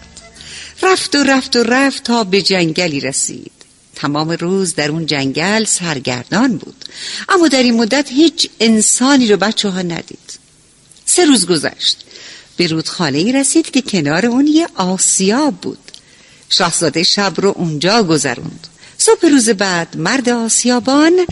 رفت 0.82 1.14
و 1.14 1.18
رفت 1.22 1.56
و 1.56 1.62
رفت 1.62 2.04
تا 2.04 2.24
به 2.24 2.42
جنگلی 2.42 3.00
رسید. 3.00 3.52
تمام 3.94 4.30
روز 4.30 4.74
در 4.74 4.90
اون 4.90 5.06
جنگل 5.06 5.64
سرگردان 5.64 6.56
بود. 6.56 6.84
اما 7.28 7.48
در 7.48 7.62
این 7.62 7.76
مدت 7.76 8.08
هیچ 8.10 8.50
انسانی 8.60 9.28
رو 9.28 9.36
بچه 9.36 9.68
ها 9.68 9.82
ندید. 9.82 10.38
سه 11.06 11.24
روز 11.24 11.46
گذشت. 11.46 12.04
به 12.56 12.66
رودخانه 12.66 13.18
ای 13.18 13.32
رسید 13.32 13.70
که 13.70 13.82
کنار 13.82 14.26
اون 14.26 14.46
یه 14.46 14.68
آسیاب 14.74 15.54
بود. 15.54 15.78
شاهزاده 16.50 17.02
شب 17.02 17.32
رو 17.36 17.52
اونجا 17.56 18.02
گذروند. 18.02 18.66
صبح 18.98 19.28
روز 19.28 19.48
بعد 19.48 19.96
مرد 19.96 20.28
آسیابان 20.28 21.26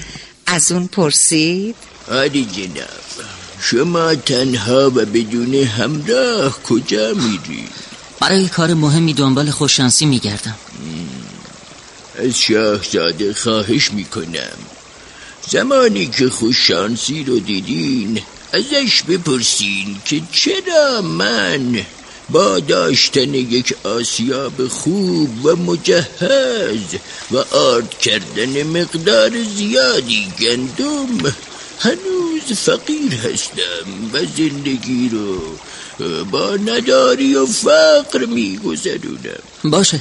از 0.47 0.73
اون 0.73 0.87
پرسید. 0.87 1.77
آری 2.09 2.45
جناب. 2.45 3.44
شما 3.71 4.15
تنها 4.15 4.87
و 4.87 4.91
بدون 4.91 5.55
همراه 5.55 6.63
کجا 6.63 7.15
میری؟ 7.15 7.65
برای 8.21 8.49
کار 8.49 8.75
مهمی 8.75 9.15
دنبال 9.15 9.51
خوششانسی 9.51 10.07
میگردم 10.07 10.55
از 12.19 12.41
شاهزاده 12.41 13.35
خواهش 13.35 13.91
می‌کنم 13.91 14.59
زمانی 15.51 16.07
که 16.07 16.29
خوششانسی 16.29 17.25
رو 17.25 17.39
دیدین 17.39 18.21
ازش 18.53 19.03
بپرسین 19.03 19.97
که 20.05 20.23
چرا 20.33 21.03
من 21.03 21.85
با 22.31 22.61
داشتن 22.61 23.35
یک 23.35 23.75
آسیاب 23.85 24.69
خوب 24.69 25.45
و 25.45 25.57
مجهز 25.57 26.95
و 27.31 27.37
آرد 27.57 27.99
کردن 27.99 28.63
مقدار 28.63 29.33
زیادی 29.57 30.33
گندم 30.41 31.35
هنوز 31.81 32.59
فقیر 32.59 33.15
هستم 33.15 34.11
و 34.13 34.19
زندگی 34.19 35.09
رو 35.09 35.39
با 36.25 36.57
نداری 36.57 37.35
و 37.35 37.47
فقر 37.47 38.27
میگذرونم. 38.27 39.43
باشه. 39.65 40.01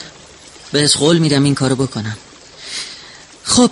به 0.71 0.87
قول 0.87 1.17
میدم 1.17 1.43
این 1.43 1.55
کارو 1.55 1.75
بکنم. 1.75 2.17
خب 3.43 3.71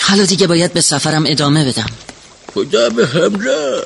حالا 0.00 0.24
دیگه 0.24 0.46
باید 0.46 0.72
به 0.72 0.80
سفرم 0.80 1.24
ادامه 1.26 1.64
بدم. 1.64 1.90
خدا 2.54 2.90
به 2.90 3.06
همراه. 3.06 3.82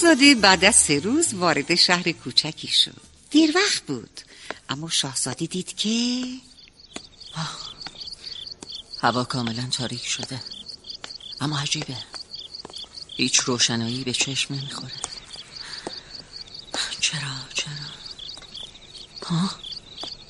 شاهزاده 0.00 0.34
بعد 0.34 0.64
از 0.64 0.76
سه 0.76 0.98
روز 0.98 1.34
وارد 1.34 1.74
شهر 1.74 2.12
کوچکی 2.12 2.68
شد. 2.68 3.00
دیر 3.30 3.56
وقت 3.56 3.82
بود. 3.82 4.20
اما 4.68 4.90
شاهزاده 4.90 5.46
دید 5.46 5.76
که 5.76 6.24
هوا 9.02 9.24
کاملا 9.24 9.68
تاریک 9.70 10.06
شده. 10.06 10.40
اما 11.40 11.58
عجیبه. 11.58 11.96
هیچ 13.16 13.40
روشنایی 13.40 14.04
به 14.04 14.12
چشم 14.12 14.54
نمی‌خوره. 14.54 14.92
چرا 17.00 17.20
چرا؟ 17.54 17.72
ها 19.26 19.50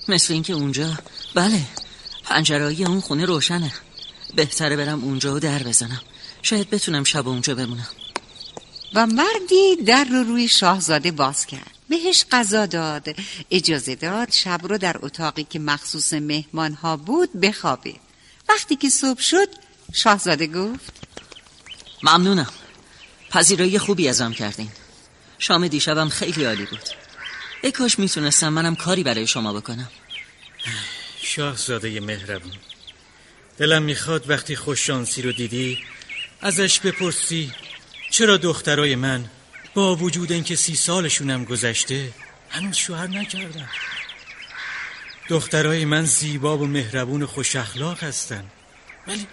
مثل 0.08 0.32
اینکه 0.32 0.52
اونجا 0.52 0.98
بله 1.34 1.64
پنجرهایی 2.24 2.84
اون 2.84 3.00
خونه 3.00 3.24
روشنه. 3.24 3.72
بهتره 4.34 4.76
برم 4.76 5.04
اونجا 5.04 5.34
و 5.34 5.38
در 5.38 5.62
بزنم. 5.62 6.02
شاید 6.42 6.70
بتونم 6.70 7.04
شب 7.04 7.28
اونجا 7.28 7.54
بمونم. 7.54 7.88
و 8.94 9.06
مردی 9.06 9.76
در 9.86 10.04
رو 10.04 10.22
روی 10.22 10.48
شاهزاده 10.48 11.10
باز 11.10 11.46
کرد. 11.46 11.70
بهش 11.88 12.24
غذا 12.32 12.66
داد. 12.66 13.06
اجازه 13.50 13.94
داد 13.94 14.32
شب 14.32 14.60
رو 14.62 14.78
در 14.78 14.96
اتاقی 15.02 15.44
که 15.44 15.58
مخصوص 15.58 16.12
مهمان 16.12 16.72
ها 16.72 16.96
بود 16.96 17.40
بخوابه. 17.40 17.94
وقتی 18.48 18.76
که 18.76 18.90
صبح 18.90 19.20
شد 19.20 19.48
شاهزاده 19.92 20.46
گفت 20.46 20.92
ممنونم. 22.02 22.52
پذیرایی 23.30 23.78
خوبی 23.78 24.08
ازم 24.08 24.32
کردین. 24.32 24.68
شام 25.38 25.68
دیشبم 25.68 26.08
خیلی 26.08 26.44
عالی 26.44 26.64
بود. 26.64 26.82
ای 27.62 27.72
کاش 27.72 27.98
می‌تونستم 27.98 28.48
منم 28.48 28.76
کاری 28.76 29.02
برای 29.02 29.26
شما 29.26 29.52
بکنم. 29.52 29.90
شاهزاده 31.22 32.00
مهربون 32.00 32.52
دلم 33.58 33.82
می‌خواد 33.82 34.30
وقتی 34.30 34.56
خوششانسی 34.56 35.22
رو 35.22 35.32
دیدی 35.32 35.78
ازش 36.40 36.80
بپرسی 36.80 37.52
چرا 38.10 38.36
دخترای 38.36 38.96
من 38.96 39.24
با 39.74 39.96
وجود 39.96 40.32
اینکه 40.32 40.56
سی 40.56 40.76
سالشونم 40.76 41.44
گذشته 41.44 42.12
هنوز 42.50 42.76
شوهر 42.76 43.06
نکردن؟ 43.06 43.68
دخترای 45.28 45.84
من 45.84 46.04
زیبا 46.04 46.58
و 46.58 46.66
مهربون 46.66 47.22
و 47.22 47.26
خوش 47.26 47.56
اخلاق 47.56 48.02
هستن. 48.02 48.44
ولی 49.06 49.26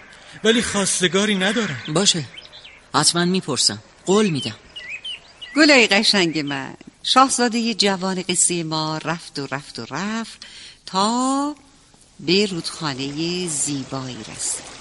ولی 0.44 0.62
خواستگاری 0.62 1.36
ندارن. 1.36 1.80
باشه. 1.94 2.26
حتما 2.96 3.26
می‌پرسم. 3.26 3.84
قول 4.06 4.30
میدم. 4.30 4.56
گلای 5.56 5.88
قشنگ 5.88 6.40
من. 6.40 6.74
شاهزاده 7.04 7.74
جوان 7.74 8.22
قصه 8.22 8.64
ما 8.64 8.98
رفت 8.98 9.40
و 9.40 9.48
رفت 9.52 9.80
و 9.80 9.86
رفت 9.90 10.46
تا 10.86 11.56
به 12.20 12.46
رودخانه 12.46 13.48
زیبایی 13.48 14.18
رسید. 14.18 14.75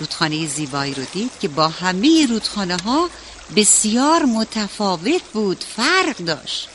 رودخانه 0.00 0.46
زیبایی 0.46 0.94
رو 0.94 1.04
دید 1.12 1.30
که 1.40 1.48
با 1.48 1.68
همه 1.68 2.26
رودخانه 2.26 2.76
ها 2.76 3.10
بسیار 3.56 4.24
متفاوت 4.24 5.22
بود 5.32 5.64
فرق 5.76 6.16
داشت. 6.16 6.68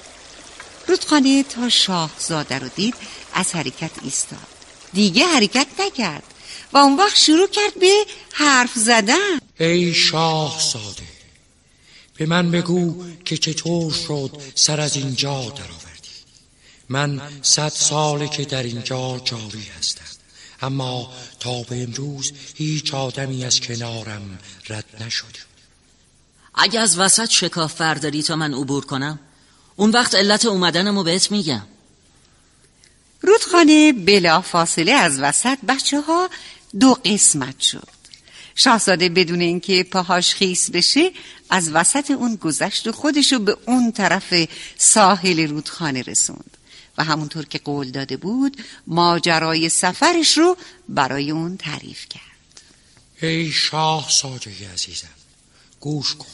رودخانه 0.88 1.44
تا 1.44 1.70
شاهزاده 1.70 2.60
رو 2.60 2.70
دید 2.76 2.96
از 3.34 3.56
حرکت 3.56 3.92
ایستاد. 4.04 4.40
دیگه 4.94 5.26
حرکت 5.26 5.68
نکرد 5.80 6.24
و 6.74 6.78
اون 6.78 6.96
وقت 6.96 7.18
شروع 7.18 7.48
کرد 7.48 7.80
به 7.80 8.06
حرف 8.34 8.72
زدن. 8.76 9.40
ای 9.60 9.94
شاهزاده 9.94 11.04
به 12.18 12.26
من 12.26 12.52
بگو 12.52 13.04
که 13.26 13.38
چطور 13.38 13.92
شد 13.92 14.32
سر 14.56 14.80
از 14.80 14.96
اینجا 14.96 15.40
درآوردی. 15.40 16.10
من 16.90 17.22
صد 17.42 17.70
ساله 17.70 18.28
که 18.28 18.46
در 18.46 18.64
اینجا 18.64 19.22
جاوی 19.26 19.64
هستم. 19.80 20.13
اما 20.64 21.14
تا 21.40 21.64
به 21.64 21.84
امروز 21.84 22.32
هیچ 22.56 22.94
آدمی 22.94 23.46
از 23.46 23.60
کنارم 23.60 24.40
رد 24.70 24.86
نشده. 25.00 25.40
اگه 26.56 26.80
از 26.80 27.00
وسط 27.00 27.30
شکاف 27.30 27.82
برداری 27.82 28.24
تا 28.24 28.36
من 28.36 28.54
عبور 28.54 28.86
کنم 28.86 29.20
اون 29.76 29.92
وقت 29.92 30.16
علت 30.16 30.46
اومدنمو 30.46 31.04
بهت 31.04 31.32
میگم. 31.32 31.64
رودخانه 33.22 33.94
بلا 33.94 34.42
فاصله 34.42 34.92
از 34.92 35.20
وسط 35.20 35.58
بچه 35.68 36.02
ها 36.02 36.30
دو 36.80 36.94
قسمت 36.94 37.60
شد. 37.60 37.88
شاهزاده 38.56 39.10
بدون 39.10 39.42
اینکه 39.42 39.84
پاهاش 39.84 40.34
خیس 40.34 40.72
بشه 40.72 41.12
از 41.50 41.70
وسط 41.74 42.12
اون 42.12 42.36
گذشت 42.36 42.88
و 42.88 42.92
خودشو 42.92 43.40
به 43.40 43.58
اون 43.68 43.92
طرف 43.92 44.34
ساحل 44.78 45.48
رودخانه 45.48 46.02
رسوند. 46.02 46.58
و 46.98 47.04
همونطور 47.04 47.46
که 47.46 47.60
قول 47.60 47.92
داده 47.92 48.18
بود 48.18 48.58
ماجرای 48.88 49.70
سفرش 49.70 50.38
رو 50.38 50.58
برای 50.90 51.32
اون 51.32 51.58
تعریف 51.58 52.06
کرد. 52.10 52.62
ای 53.22 53.52
شاهزاده 53.52 54.72
عزیزم 54.74 55.08
گوش 55.80 56.16
کن. 56.16 56.26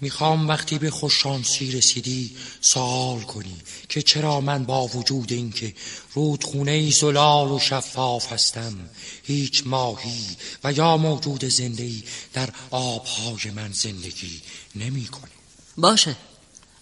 می‌خوام 0.00 0.48
وقتی 0.48 0.78
به 0.78 0.90
خوششانسی 0.90 1.72
رسیدی 1.72 2.36
سوال 2.60 3.20
کنی 3.20 3.56
که 3.88 4.02
چرا 4.02 4.40
من 4.40 4.64
با 4.64 4.86
وجود 4.86 5.32
اینکه 5.32 5.74
رودخونه 6.14 6.90
زلال 6.90 7.50
و 7.50 7.58
شفاف 7.58 8.32
هستم 8.32 8.74
هیچ 9.22 9.62
ماهی 9.66 10.36
و 10.64 10.72
یا 10.72 10.96
موجود 10.96 11.44
زنده 11.44 11.90
در 12.32 12.50
آبهای 12.70 13.50
من 13.54 13.72
زندگی 13.72 14.40
نمی 14.74 15.06
کنی 15.06 15.32
باشه 15.76 16.16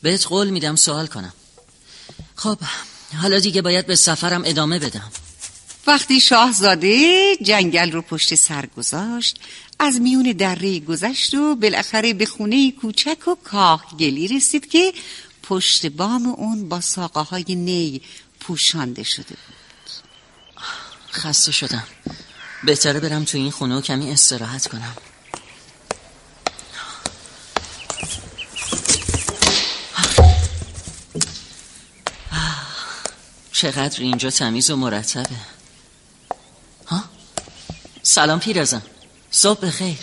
بهت 0.02 0.26
قول 0.26 0.50
میدم 0.50 0.76
سوال 0.76 1.06
کنم. 1.06 1.32
خب 2.36 2.58
حالا 3.22 3.38
دیگه 3.38 3.62
باید 3.62 3.86
به 3.86 3.96
سفرم 3.96 4.42
ادامه 4.44 4.78
بدم. 4.78 5.10
وقتی 5.86 6.20
شاهزاده 6.20 7.36
جنگل 7.42 7.92
رو 7.92 8.02
پشت 8.02 8.34
سر 8.34 8.66
گذاشت 8.66 9.40
از 9.78 10.00
میون 10.00 10.32
دره 10.32 10.80
گذشت 10.80 11.34
و 11.34 11.54
بالاخره 11.54 12.14
به 12.14 12.26
خونه 12.26 12.72
کوچک 12.72 13.28
و 13.28 13.34
کاهگلی 13.44 14.28
رسید 14.28 14.68
که 14.68 14.92
پشت 15.42 15.86
بام 15.86 16.26
اون 16.26 16.68
با 16.68 16.80
ساقه 16.80 17.20
های 17.20 17.44
نی 17.48 18.00
پوشانده 18.40 19.02
شده 19.02 19.24
بود. 19.28 19.90
خسته 21.12 21.52
شدم. 21.52 21.84
بهتره 22.64 23.00
برم 23.00 23.24
تو 23.24 23.38
این 23.38 23.50
خونه 23.50 23.76
و 23.76 23.80
کمی 23.80 24.10
استراحت 24.10 24.66
کنم. 24.68 24.96
چقدر 33.56 34.00
اینجا 34.00 34.30
تمیز 34.30 34.70
و 34.70 34.76
مرتبه. 34.76 35.36
ها؟ 36.86 37.04
سلام 38.02 38.40
پیرزن. 38.40 38.82
صبح 39.30 39.66
بخیر. 39.66 39.98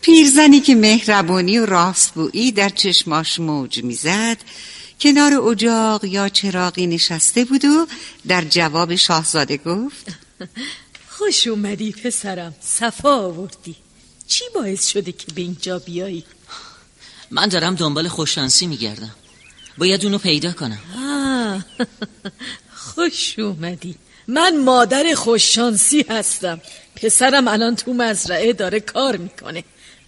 پیرزنی 0.00 0.60
که 0.60 0.74
مهربانی 0.74 1.58
و 1.58 1.66
راستگویی 1.66 2.52
در 2.52 2.68
چشماش 2.68 3.40
موج 3.40 3.84
می‌زد 3.84 4.36
کنار 5.00 5.34
اجاق 5.34 6.04
یا 6.04 6.28
چراغی 6.28 6.86
نشسته 6.86 7.44
بود 7.44 7.64
و 7.64 7.86
در 8.26 8.44
جواب 8.44 8.94
شاهزاده 8.94 9.56
گفت 9.56 10.06
خوش 11.08 11.46
اومدی 11.46 11.92
پسرم 11.92 12.54
صفا 12.60 13.16
آوردی. 13.16 13.76
چی 14.26 14.44
باعث 14.54 14.86
شده 14.86 15.12
که 15.12 15.32
به 15.34 15.40
اینجا 15.40 15.78
بیایی؟ 15.78 16.24
من 17.30 17.48
دارم 17.48 17.74
دنبال 17.74 18.08
خوششانسی 18.08 18.66
میگردم. 18.66 19.14
باید 19.78 20.04
اونو 20.04 20.18
پیدا 20.18 20.52
کنم. 20.52 20.78
خوش 22.98 23.38
اومدی. 23.38 23.94
من 24.28 24.56
مادر 24.56 25.14
خوششانسی 25.14 26.04
هستم. 26.08 26.60
پسرم 26.96 27.48
الان 27.48 27.76
تو 27.76 27.92
مزرعه 27.92 28.52
داره 28.52 28.80
کار 28.80 29.16
می‌کنه. 29.16 29.64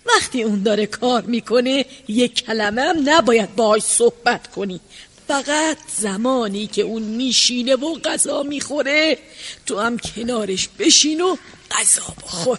وقتی 0.07 0.43
اون 0.43 0.63
داره 0.63 0.87
کار 0.87 1.23
می‌کنه 1.23 1.85
یک 2.09 2.45
کلمه 2.45 2.83
هم 2.83 2.97
نباید 3.05 3.57
باهاش 3.57 3.83
صحبت 3.83 4.47
کنی. 4.47 4.81
فقط 5.29 5.77
زمانی 5.97 6.67
که 6.67 6.83
اون 6.83 7.03
میشینه 7.03 7.75
و 7.75 7.95
غذا 7.95 8.43
می‌خوره 8.43 9.19
تو 9.67 9.79
هم 9.79 9.99
کنارش 9.99 10.69
بشین 10.79 11.21
و 11.21 11.37
غذا 11.71 12.15
بخور. 12.23 12.59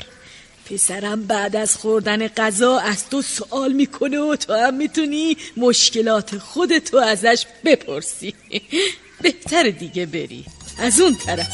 پسرم 0.70 1.24
بعد 1.24 1.56
از 1.56 1.76
خوردن 1.76 2.28
غذا 2.28 2.78
از 2.78 3.10
تو 3.10 3.22
سوال 3.22 3.74
می‌کنه 3.74 4.20
و 4.20 4.36
تو 4.36 4.54
هم 4.54 4.74
می‌تونی 4.74 5.38
مشکلات 5.58 6.38
خودتو 6.38 6.98
ازش 6.98 7.46
بپرسی. 7.66 8.34
بهتر 9.22 9.70
دیگه 9.70 10.06
بری. 10.06 10.46
از 10.78 11.00
اون 11.00 11.16
طرف. 11.16 11.48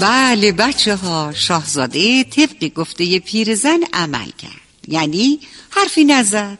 بله 0.00 0.52
بچه 0.52 0.96
ها 0.96 1.32
شاهزاده 1.32 2.24
طبق 2.24 2.68
گفته 2.74 3.18
پیرزن 3.18 3.80
عمل 3.92 4.30
کرد. 4.30 4.60
یعنی 4.88 5.40
حرفی 5.70 6.04
نزد. 6.04 6.58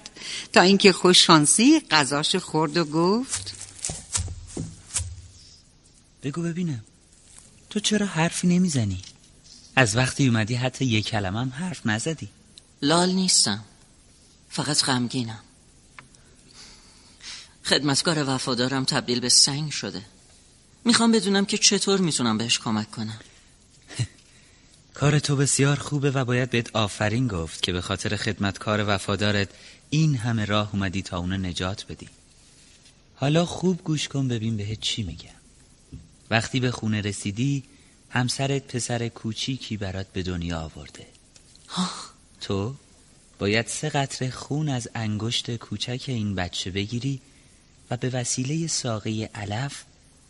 تا 0.52 0.60
اینکه 0.60 0.92
خوششانسی 0.92 1.80
غذاش 1.80 2.36
خورد 2.36 2.76
و 2.76 2.84
گفت 2.84 3.54
بگو 6.22 6.42
ببینم. 6.42 6.84
تو 7.70 7.80
چرا 7.80 8.06
حرفی 8.06 8.46
نمی‌زنی؟ 8.46 9.02
از 9.76 9.96
وقتی 9.96 10.26
اومدی 10.26 10.54
حتی 10.54 10.84
یک 10.84 11.06
کلمه 11.06 11.40
هم 11.40 11.50
حرف 11.50 11.86
نزدی. 11.86 12.28
لال 12.82 13.10
نیستم. 13.10 13.64
فقط 14.50 14.84
غمگینم. 14.84 15.40
خدمتکار 17.64 18.34
وفادارم 18.34 18.84
تبدیل 18.84 19.20
به 19.20 19.28
سنگ 19.28 19.70
شده. 19.70 20.02
می‌خوام 20.86 21.12
بدونم 21.12 21.44
که 21.44 21.58
چطور 21.58 22.00
می‌تونم 22.00 22.38
بهش 22.38 22.58
کمک 22.58 22.90
کنم. 22.90 23.20
کار 24.94 25.18
تو 25.18 25.36
بسیار 25.36 25.76
خوبه 25.76 26.10
و 26.10 26.24
باید 26.24 26.50
بهت 26.50 26.76
آفرین 26.76 27.28
گفت 27.28 27.62
که 27.62 27.72
به 27.72 27.80
خاطر 27.80 28.16
خدمتکار 28.16 28.84
وفادارت 28.88 29.48
این 29.90 30.16
همه 30.16 30.44
راه 30.44 30.70
اومدی 30.72 31.02
تا 31.02 31.18
اونو 31.18 31.36
نجات 31.36 31.86
بدی. 31.88 32.08
حالا 33.14 33.46
خوب 33.46 33.84
گوش 33.84 34.08
کن 34.08 34.28
ببین 34.28 34.56
بهت 34.56 34.80
چی 34.80 35.02
میگم. 35.02 35.28
وقتی 36.30 36.60
به 36.60 36.70
خونه 36.70 37.00
رسیدی 37.00 37.62
همسرت 38.10 38.62
پسر 38.76 39.08
کوچیکی 39.08 39.76
برات 39.76 40.06
به 40.12 40.22
دنیا 40.22 40.60
آورده. 40.60 41.06
تو 42.40 42.74
باید 43.38 43.66
سه 43.66 43.88
قطره 43.88 44.30
خون 44.30 44.68
از 44.68 44.88
انگشت 44.94 45.56
کوچک 45.56 46.04
این 46.06 46.34
بچه 46.34 46.70
بگیری 46.70 47.20
و 47.90 47.96
به 47.96 48.10
وسیله 48.10 48.66
ساقه 48.66 49.30
علف 49.34 49.84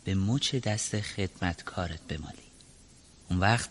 به 0.07 0.15
مچ 0.15 0.55
دست 0.55 1.01
خدمتکارت 1.01 1.99
بمالی. 2.09 2.47
اون 3.29 3.39
وقت 3.39 3.69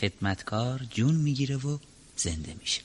خدمتکار 0.00 0.80
جون 0.90 1.14
می‌گیره 1.14 1.56
و 1.56 1.78
زنده 2.16 2.54
میشه. 2.60 2.80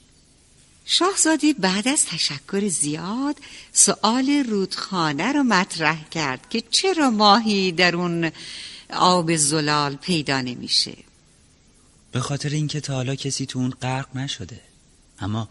شاهزاده 0.85 1.53
بعد 1.53 1.87
از 1.87 2.05
تشکر 2.05 2.67
زیاد 2.67 3.35
سؤال 3.73 4.29
رودخانه 4.49 5.31
رو 5.31 5.43
مطرح 5.43 6.09
کرد 6.09 6.49
که 6.49 6.63
چرا 6.71 7.09
ماهی 7.09 7.71
در 7.71 7.95
اون 7.95 8.31
آب 8.93 9.35
زلال 9.35 9.95
پیدا 9.95 10.41
نمیشه؟ 10.41 10.97
به 12.11 12.19
خاطر 12.19 12.49
اینکه 12.49 12.81
تا 12.81 12.93
حالا 12.93 13.15
کسی 13.15 13.45
تو 13.45 13.59
اون 13.59 13.71
غرق 13.71 14.17
نشده. 14.17 14.61
اما 15.19 15.49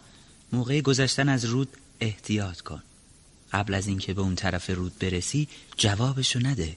موقع 0.51 0.81
گذشتن 0.81 1.29
از 1.29 1.45
رود 1.45 1.77
احتیاط 1.99 2.61
کن. 2.61 2.83
قبل 3.53 3.73
از 3.73 3.87
اینکه 3.87 4.13
به 4.13 4.21
اون 4.21 4.35
طرف 4.35 4.69
رود 4.69 4.99
برسی 4.99 5.47
جوابشو 5.77 6.39
نده. 6.39 6.75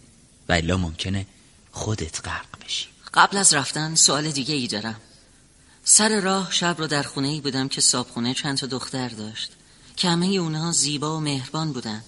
و 0.52 0.54
الا 0.54 0.76
ممکنه 0.76 1.26
خودت 1.70 2.26
غرق 2.28 2.64
بشی. 2.64 2.86
قبل 3.14 3.36
از 3.36 3.54
رفتن 3.54 3.94
سوال 3.94 4.30
دیگه 4.30 4.54
ای 4.54 4.66
دارم. 4.66 5.00
سر 5.84 6.20
راه 6.20 6.52
شب 6.52 6.74
رو 6.78 6.86
در 6.86 7.02
خونه 7.02 7.28
ای 7.28 7.40
بودم 7.40 7.68
که 7.68 7.80
صابخونه 7.80 8.34
چند 8.34 8.58
تا 8.58 8.66
دختر 8.66 9.08
داشت. 9.08 9.50
که 9.96 10.08
همه 10.08 10.26
اونها 10.26 10.72
زیبا 10.72 11.16
و 11.16 11.20
مهربان 11.20 11.72
بودن. 11.72 12.02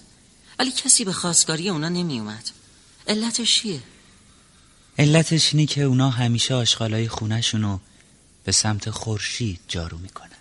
ولی 0.59 0.71
کسی 0.71 1.05
به 1.05 1.13
خواستگاری 1.13 1.69
اونا 1.69 1.89
نمی 1.89 2.19
اومد 2.19 2.49
علتش 3.07 3.61
چیه؟ 3.61 3.81
علتش 4.99 5.53
اینه 5.53 5.65
که 5.65 5.81
اونا 5.81 6.09
همیشه 6.09 6.53
آشغالای 6.53 7.07
خونهشونو 7.07 7.79
به 8.43 8.51
سمت 8.51 8.89
خورشید 8.89 9.59
جارو 9.67 9.97
می‌کنن. 9.97 10.34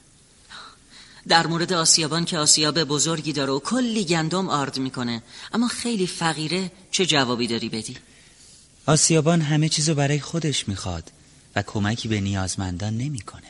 در 1.29 1.47
مورد 1.47 1.73
آسیابان 1.73 2.25
که 2.25 2.39
آسیاب 2.39 2.85
بزرگی 2.85 3.33
داره 3.33 3.53
و 3.53 3.59
کلی 3.59 4.05
گندم 4.05 4.49
آرد 4.49 4.79
می‌کنه 4.79 5.23
اما 5.53 5.69
خیلی 5.69 6.07
فقیره 6.07 6.71
چه 6.91 7.07
جوابی 7.07 7.47
داری 7.47 7.69
بدی؟ 7.69 7.97
آسیابان 8.87 9.41
همه 9.41 9.69
چیزو 9.69 9.95
برای 9.95 10.21
خودش 10.21 10.69
می‌خواد 10.69 11.11
و 11.57 11.63
کمکی 11.63 12.09
به 12.09 12.21
نیازمندان 12.21 12.97
نمی‌کنه. 12.99 13.43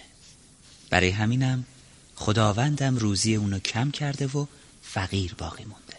برای 0.90 1.10
همینم 1.10 1.64
خداوندم 2.16 2.96
روزی 2.96 3.34
اونو 3.34 3.58
کم 3.58 3.90
کرده 3.90 4.26
و 4.26 4.46
فقیر 4.82 5.34
باقی 5.34 5.64
مونده 5.64 5.94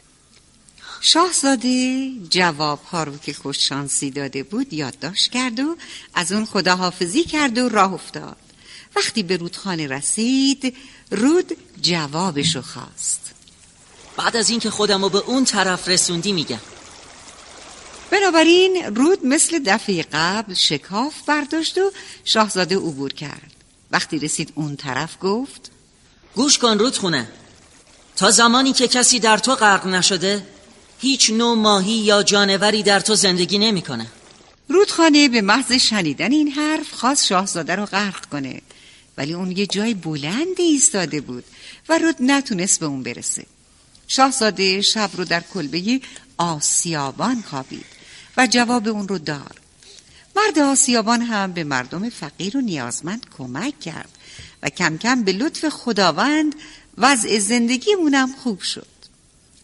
شاهزاده 1.01 2.11
جواب 2.29 2.83
ها 2.83 3.03
رو 3.03 3.17
که 3.17 3.33
خوششانسی 3.33 4.11
داده 4.11 4.43
بود 4.43 4.73
یادداشت 4.73 5.31
کرد 5.31 5.59
و 5.59 5.77
از 6.13 6.31
اون 6.31 6.45
خداحافظی 6.45 7.23
کرد 7.23 7.57
و 7.57 7.69
راه 7.69 7.93
افتاد 7.93 8.37
وقتی 8.95 9.23
به 9.23 9.37
رودخانه 9.37 9.87
رسید 9.87 10.75
رود 11.11 11.57
جوابشو 11.81 12.61
خواست. 12.61 13.31
بعد 14.17 14.37
از 14.37 14.49
اینکه 14.49 14.69
خودم 14.69 15.01
رو 15.01 15.09
به 15.09 15.17
اون 15.17 15.45
طرف 15.45 15.87
رسوندی 15.87 16.31
میگم. 16.31 16.59
بنابراین 18.11 18.95
رود 18.95 19.25
مثل 19.25 19.59
دفعه 19.65 20.05
قبل 20.13 20.53
شکاف 20.53 21.13
برداشت 21.27 21.77
و 21.77 21.91
شاهزاده 22.25 22.75
عبور 22.75 23.13
کرد. 23.13 23.51
وقتی 23.91 24.19
رسید 24.19 24.51
اون 24.55 24.75
طرف 24.75 25.17
گفت 25.21 25.71
گوش 26.35 26.57
کن 26.57 26.79
رود 26.79 26.97
خونه 26.97 27.27
تا 28.15 28.31
زمانی 28.31 28.73
که 28.73 28.87
کسی 28.87 29.19
در 29.19 29.37
تو 29.37 29.55
غرق 29.55 29.87
نشده 29.87 30.47
هیچ 30.99 31.29
نوع 31.29 31.55
ماهی 31.55 31.93
یا 31.93 32.23
جانوری 32.23 32.83
در 32.83 32.99
تو 32.99 33.15
زندگی 33.15 33.57
نمی‌کنه. 33.57 34.07
رودخانه 34.67 35.29
به 35.29 35.41
محض 35.41 35.71
شنیدن 35.71 36.31
این 36.31 36.51
حرف 36.51 36.93
خواست 36.93 37.25
شاهزاده 37.25 37.75
رو 37.75 37.85
غرق 37.85 38.25
کنه. 38.25 38.61
ولی 39.17 39.33
اون 39.33 39.51
یه 39.51 39.67
جای 39.67 39.93
بلندی 39.93 40.63
ایستاده 40.63 41.21
بود 41.21 41.43
و 41.89 41.97
رود 41.97 42.15
نتونست 42.19 42.79
به 42.79 42.85
اون 42.85 43.03
برسه. 43.03 43.45
شاهزاده 44.07 44.81
شب 44.81 45.09
رو 45.13 45.25
در 45.25 45.43
کلبه 45.53 46.01
آسیابان 46.37 47.41
خوابید 47.41 47.85
و 48.37 48.47
جواب 48.47 48.87
اون 48.87 49.07
رو 49.07 49.17
دار 49.17 49.61
مرد 50.35 50.59
آسیابان 50.59 51.21
هم 51.21 51.51
به 51.51 51.63
مردم 51.63 52.09
فقیر 52.09 52.57
و 52.57 52.61
نیازمند 52.61 53.25
کمک 53.37 53.79
کرد 53.79 54.09
و 54.63 54.69
کم 54.69 54.97
کم 54.97 55.23
به 55.23 55.31
لطف 55.31 55.69
خداوند 55.69 56.55
وضع 56.97 57.39
زندگی 57.39 57.93
اونم 57.93 58.33
خوب 58.43 58.61
شد. 58.61 58.87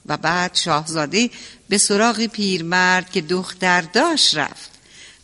و 0.06 0.18
بعد 0.18 0.56
شاهزاده 0.56 1.30
به 1.70 1.78
سراغ 1.78 2.26
پیرمرد 2.26 3.12
که 3.12 3.22
دختر 3.22 3.82
داشت 3.82 4.36
رفت. 4.36 4.72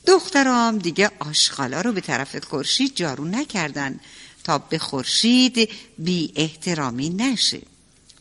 دخترام 0.05 0.77
دیگه 0.77 1.11
آشغالا 1.19 1.81
رو 1.81 1.93
به 1.93 2.01
طرف 2.01 2.45
خورشید 2.45 2.95
جارو 2.95 3.25
نکردن 3.25 3.99
تا 4.47 4.57
به 4.57 4.79
خورشید 4.79 5.69
بی 5.97 6.31
احترامی 6.35 7.09
نشه. 7.09 7.61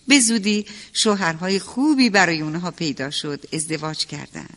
به 0.08 0.20
زودی 0.20 0.66
شوهرهای 0.92 1.58
خوبی 1.58 2.10
برای 2.10 2.40
اونها 2.40 2.70
پیدا 2.70 3.10
شد 3.10 3.44
ازدواج 3.52 4.06
کردن. 4.06 4.48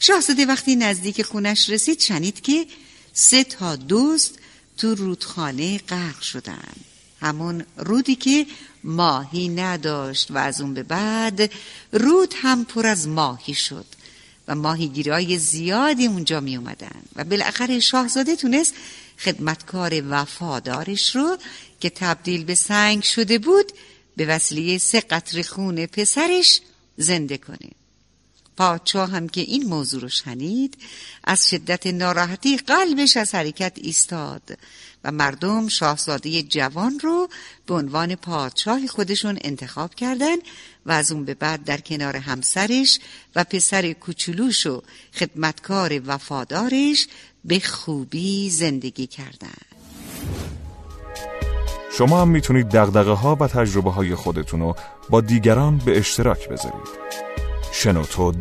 شاهزاده 0.00 0.46
وقتی 0.46 0.76
نزدیک 0.76 1.22
خونش 1.22 1.70
رسید 1.70 2.00
شنید 2.00 2.40
که 2.40 2.66
سه 3.12 3.44
تا 3.44 3.76
دوست 3.76 4.38
تو 4.76 4.94
رودخانه 4.94 5.78
غرق 5.78 6.20
شدن. 6.20 6.72
همون 7.20 7.64
رودی 7.76 8.14
که 8.14 8.46
ماهی 8.84 9.48
نداشت 9.48 10.30
و 10.30 10.38
از 10.38 10.60
اون 10.60 10.74
به 10.74 10.82
بعد 10.82 11.50
رود 11.92 12.34
هم 12.42 12.64
پر 12.64 12.86
از 12.86 13.08
ماهی 13.08 13.54
شد. 13.54 13.86
و 14.48 14.54
ماهیگیرای 14.54 15.38
زیادی 15.38 16.06
اونجا 16.06 16.40
می 16.40 16.56
اومدن 16.56 17.02
و 17.16 17.24
بالاخره 17.24 17.80
شاهزاده 17.80 18.36
تونست 18.36 18.74
خدمتکار 19.18 20.02
وفادارش 20.08 21.16
رو 21.16 21.36
که 21.80 21.90
تبدیل 21.90 22.44
به 22.44 22.54
سنگ 22.54 23.02
شده 23.02 23.38
بود 23.38 23.72
به 24.16 24.26
وسیله 24.26 24.78
سه 24.78 25.00
قطر 25.00 25.42
خون 25.42 25.86
پسرش 25.86 26.60
زنده 26.96 27.38
کنه. 27.38 27.70
پادشاه 28.56 29.10
هم 29.10 29.28
که 29.28 29.40
این 29.40 29.66
موضوع 29.66 30.00
رو 30.00 30.08
شنید 30.08 30.78
از 31.24 31.50
شدت 31.50 31.86
ناراحتی 31.86 32.56
قلبش 32.56 33.16
از 33.16 33.34
حرکت 33.34 33.72
ایستاد 33.76 34.58
و 35.04 35.12
مردم 35.12 35.68
شاهزاده 35.68 36.42
جوان 36.42 37.00
رو 37.00 37.28
به 37.66 37.74
عنوان 37.74 38.14
پادشاه 38.14 38.86
خودشون 38.86 39.38
انتخاب 39.40 39.94
کردند 39.94 40.42
و 40.86 40.92
از 40.92 41.12
اون 41.12 41.24
به 41.24 41.34
بعد 41.34 41.64
در 41.64 41.80
کنار 41.80 42.16
همسرش 42.16 42.98
و 43.36 43.44
پسر 43.44 43.92
کوچولوش 43.92 44.66
و 44.66 44.82
خدمتکار 45.14 46.00
وفادارش 46.06 47.06
به 47.44 47.60
خوبی 47.60 48.50
زندگی 48.50 49.06
کردند. 49.06 49.66
شما 51.98 52.20
هم 52.20 52.28
می‌تونید 52.28 52.68
دقدقه 52.68 53.10
ها 53.10 53.36
و 53.40 53.48
تجربه 53.48 53.90
های 53.90 54.14
خودتون 54.14 54.60
رو 54.60 54.76
با 55.10 55.20
دیگران 55.20 55.78
به 55.78 55.98
اشتراک 55.98 56.48
بذارید. 56.48 56.88
شنوتو 57.72 58.32